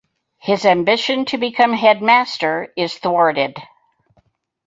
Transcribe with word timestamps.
His 0.39 0.65
ambition 0.65 1.25
to 1.25 1.37
become 1.37 1.73
headmaster 1.73 2.73
is 2.75 2.97
thwarted. 2.97 3.55